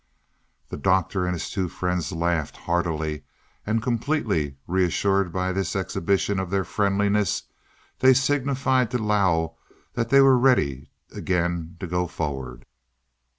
[0.69, 3.21] The Doctor and his two friends laughed heartily,
[3.67, 7.43] and, completely reassured by this exhibition of their friendliness,
[7.99, 9.57] they signified to Lao
[9.93, 12.65] that they were ready again to go forward.